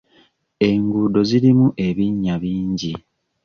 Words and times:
Enguudo 0.69 1.19
zirimu 1.29 1.67
ebinnya 1.87 2.35
bingi. 2.43 2.93